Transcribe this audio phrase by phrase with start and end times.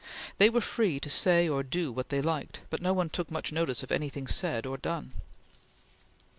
[0.39, 3.51] They were free to say or do what they liked; but no one took much
[3.51, 5.11] notice of anything said or done.